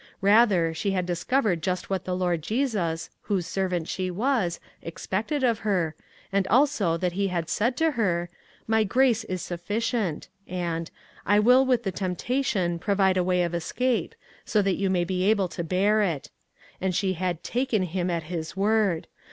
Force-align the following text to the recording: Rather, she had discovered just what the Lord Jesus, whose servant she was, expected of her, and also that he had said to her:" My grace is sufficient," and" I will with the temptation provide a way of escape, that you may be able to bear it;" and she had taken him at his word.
Rather, 0.21 0.73
she 0.73 0.93
had 0.93 1.05
discovered 1.05 1.61
just 1.61 1.87
what 1.91 2.05
the 2.05 2.15
Lord 2.17 2.41
Jesus, 2.41 3.11
whose 3.21 3.45
servant 3.45 3.87
she 3.87 4.09
was, 4.09 4.59
expected 4.81 5.43
of 5.43 5.59
her, 5.59 5.95
and 6.31 6.47
also 6.47 6.97
that 6.97 7.11
he 7.11 7.27
had 7.27 7.47
said 7.47 7.77
to 7.77 7.91
her:" 7.91 8.27
My 8.75 8.83
grace 8.83 9.23
is 9.25 9.43
sufficient," 9.43 10.27
and" 10.47 10.89
I 11.27 11.37
will 11.37 11.67
with 11.67 11.83
the 11.83 11.91
temptation 11.91 12.79
provide 12.79 13.15
a 13.15 13.23
way 13.23 13.43
of 13.43 13.53
escape, 13.53 14.15
that 14.51 14.73
you 14.75 14.89
may 14.89 15.03
be 15.03 15.23
able 15.25 15.47
to 15.49 15.63
bear 15.63 16.01
it;" 16.01 16.31
and 16.81 16.95
she 16.95 17.13
had 17.13 17.43
taken 17.43 17.83
him 17.83 18.09
at 18.09 18.23
his 18.23 18.57
word. 18.57 19.05